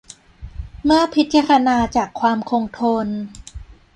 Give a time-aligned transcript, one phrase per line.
[0.83, 3.07] เมื่อพิจารณาจากความคงทน